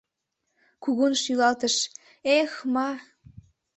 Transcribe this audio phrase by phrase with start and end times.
[0.83, 1.75] Кугун шӱлалтыш:—
[2.37, 2.89] Эх-ма!